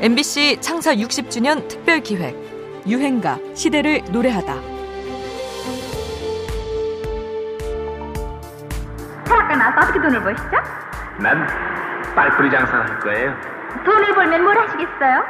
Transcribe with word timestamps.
MBC 0.00 0.60
창사 0.60 0.92
60주년 0.94 1.66
특별 1.68 2.00
기획 2.00 2.34
유행가 2.86 3.36
시대를 3.54 4.02
노래하다. 4.12 4.54
철학가 9.24 9.56
나서 9.56 9.80
어떻게 9.80 10.00
돈을 10.00 10.22
버시죠? 10.22 10.50
난 11.18 11.46
빨뿌리 12.14 12.50
장사할 12.50 13.00
거예요. 13.00 13.34
돈을 13.84 14.14
벌면 14.14 14.44
뭘 14.44 14.56
하시겠어요? 14.58 15.24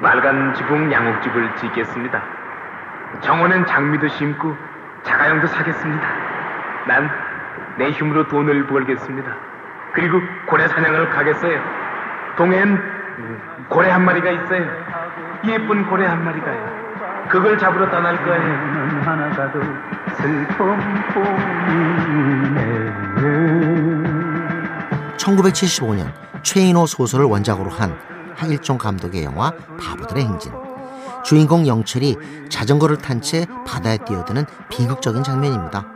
말간 0.00 0.54
지붕 0.54 0.92
양옥집을 0.92 1.56
짓겠습니다. 1.56 2.22
정원엔 3.20 3.66
장미도 3.66 4.08
심고 4.08 4.54
자가용도 5.02 5.46
사겠습니다. 5.48 6.08
난 6.86 7.26
내 7.78 7.90
힘으로 7.90 8.26
돈을 8.28 8.66
벌겠습니다. 8.68 9.36
그리고 9.92 10.18
고래 10.46 10.66
사냥을 10.66 11.10
가겠어요. 11.10 11.60
동해엔 12.38 12.80
고래 13.68 13.90
한 13.90 14.04
마리가 14.04 14.30
있어요. 14.30 14.66
예쁜 15.44 15.88
고래 15.88 16.06
한 16.06 16.24
마리가요. 16.24 16.86
그걸 17.28 17.58
잡으러 17.58 17.90
떠날 17.90 18.22
거예요. 18.24 19.02
하나 19.02 19.30
가도 19.30 19.60
슬픔 20.16 20.78
뿐이네 22.44 23.06
1975년 25.16 26.12
최인호 26.42 26.86
소설을 26.86 27.26
원작으로 27.26 27.70
한 27.70 27.98
하일종 28.36 28.78
감독의 28.78 29.24
영화 29.24 29.50
바보들의 29.80 30.24
행진. 30.24 30.52
주인공 31.24 31.66
영철이 31.66 32.48
자전거를 32.48 32.98
탄 32.98 33.20
채 33.20 33.46
바다에 33.66 33.98
뛰어드는 33.98 34.44
비극적인 34.68 35.24
장면입니다. 35.24 35.95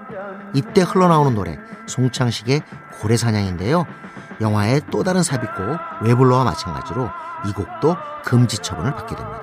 이때 0.54 0.82
흘러나오는 0.82 1.34
노래 1.34 1.58
송창식의 1.86 2.62
고래사냥인데요. 3.00 3.86
영화의 4.40 4.82
또 4.90 5.02
다른 5.02 5.22
삽입곡 5.22 6.02
외불러와 6.02 6.44
마찬가지로 6.44 7.10
이 7.46 7.52
곡도 7.52 7.96
금지 8.24 8.58
처분을 8.58 8.94
받게 8.94 9.16
됩니다. 9.16 9.40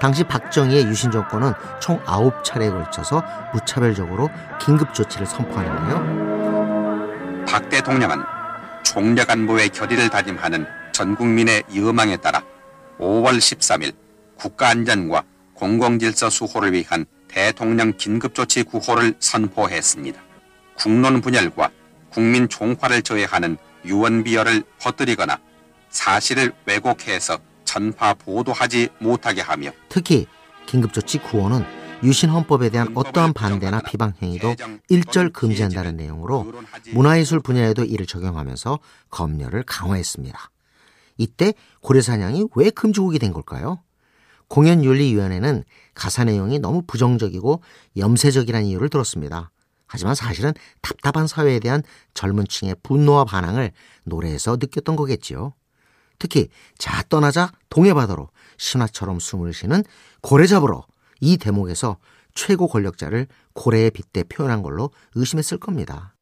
당시 0.00 0.24
박정희의 0.24 0.86
유신 0.86 1.10
정권은 1.10 1.52
총 1.80 2.02
9차례에 2.04 2.70
걸쳐서 2.70 3.22
무차별적으로 3.52 4.30
긴급 4.58 4.94
조치를 4.94 5.26
선포하는데요. 5.26 7.44
박 7.46 7.68
대통령은 7.68 8.22
총력 8.82 9.28
안보의 9.30 9.68
결의를 9.70 10.08
다짐하는 10.08 10.66
전 10.92 11.14
국민의 11.14 11.64
여망에 11.74 12.16
따라 12.16 12.42
5월 12.98 13.36
13일 13.36 13.92
국가안전과 14.36 15.22
공공질서 15.54 16.30
수호를 16.30 16.72
위한 16.72 17.04
대통령 17.30 17.92
긴급조치 17.96 18.64
구호를 18.64 19.14
선포했습니다. 19.20 20.20
국론 20.74 21.20
분열과 21.20 21.70
국민 22.10 22.48
총화를 22.48 23.02
저해하는 23.02 23.56
유언비어를 23.84 24.64
퍼뜨리거나 24.80 25.38
사실을 25.90 26.52
왜곡해서 26.66 27.38
전파 27.64 28.14
보도하지 28.14 28.88
못하게 28.98 29.42
하며 29.42 29.70
특히 29.88 30.26
긴급조치 30.66 31.18
구호는 31.18 31.64
유신 32.02 32.30
헌법에 32.30 32.70
대한 32.70 32.88
어떠한 32.94 33.32
반대나 33.32 33.80
비방 33.80 34.14
행위도 34.20 34.56
일절 34.88 35.30
금지한다는 35.30 35.96
내용으로 35.96 36.52
문화예술 36.92 37.40
분야에도 37.40 37.84
이를 37.84 38.06
적용하면서 38.06 38.78
검열을 39.10 39.62
강화했습니다. 39.64 40.50
이때 41.18 41.52
고래사냥이 41.82 42.46
왜 42.56 42.70
금지곡이 42.70 43.18
된 43.18 43.32
걸까요? 43.32 43.82
공연윤리위원회는 44.50 45.64
가사 45.94 46.24
내용이 46.24 46.58
너무 46.58 46.82
부정적이고 46.86 47.62
염세적이라는 47.96 48.66
이유를 48.66 48.90
들었습니다. 48.90 49.50
하지만 49.86 50.14
사실은 50.14 50.52
답답한 50.82 51.26
사회에 51.26 51.58
대한 51.58 51.82
젊은 52.14 52.46
층의 52.46 52.76
분노와 52.82 53.24
반항을 53.24 53.72
노래에서 54.04 54.56
느꼈던 54.60 54.96
거겠지요. 54.96 55.54
특히 56.18 56.48
자 56.78 57.02
떠나자 57.08 57.50
동해바다로 57.70 58.28
신화처럼 58.58 59.18
숨을 59.18 59.54
쉬는 59.54 59.82
고래 60.20 60.46
잡으러 60.46 60.86
이 61.20 61.36
대목에서 61.38 61.96
최고 62.34 62.68
권력자를 62.68 63.26
고래에 63.54 63.90
빗대 63.90 64.24
표현한 64.24 64.62
걸로 64.62 64.90
의심했을 65.14 65.58
겁니다. 65.58 66.14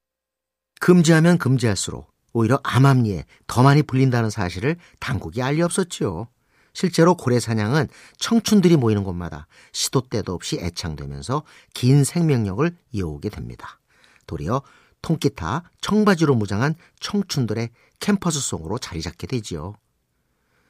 금지하면 0.80 1.38
금지할수록 1.38 2.10
오히려 2.32 2.60
암암리에 2.62 3.24
더 3.46 3.62
많이 3.62 3.82
불린다는 3.82 4.30
사실을 4.30 4.76
당국이 5.00 5.42
알리 5.42 5.60
없었지요. 5.62 6.28
실제로 6.78 7.16
고래 7.16 7.40
사냥은 7.40 7.88
청춘들이 8.18 8.76
모이는 8.76 9.02
곳마다 9.02 9.48
시도 9.72 10.00
때도 10.00 10.32
없이 10.32 10.60
애창되면서 10.60 11.42
긴 11.74 12.04
생명력을 12.04 12.70
이어오게 12.92 13.30
됩니다. 13.30 13.80
도리어 14.28 14.62
통기타, 15.02 15.72
청바지로 15.80 16.36
무장한 16.36 16.76
청춘들의 17.00 17.70
캠퍼스 17.98 18.38
송으로 18.38 18.78
자리 18.78 19.02
잡게 19.02 19.26
되지요. 19.26 19.74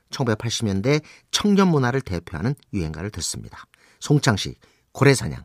1980년대 0.08 1.02
청년 1.30 1.68
문화를 1.68 2.00
대표하는 2.00 2.54
유행가를 2.72 3.10
듣습니다. 3.10 3.66
송창식, 4.00 4.58
고래사냥. 4.92 5.44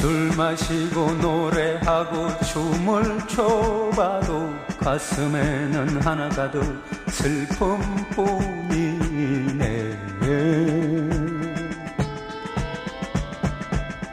술 0.00 0.30
마시고 0.36 1.10
노래하고 1.14 2.28
춤을 2.44 3.18
춰봐도 3.26 4.54
가슴에는 4.78 6.00
하나가도 6.00 6.62
슬픔뿐이네. 7.08 8.78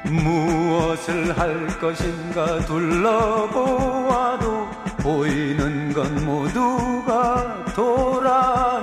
무엇을 0.06 1.38
할 1.38 1.68
것인가 1.80 2.66
둘러보아도 2.66 4.68
보이는 4.98 5.94
건 5.94 6.26
모두가 6.26 7.64
돌아 7.76 8.82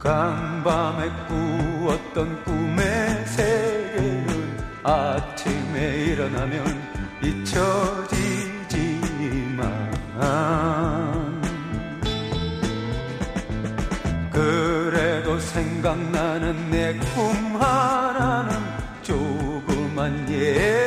간밤에 0.00 1.10
꾸었던 1.28 2.42
꿈의 2.44 3.26
세계는 3.26 4.58
아침에 4.82 6.04
일어나면 6.06 6.64
잊혀지지만 7.22 8.70
그래도 14.30 15.38
생각나는 15.38 16.70
내 16.70 16.98
꿈 17.14 17.60
하나는 17.60 18.56
조그만 19.02 20.26
예 20.30 20.86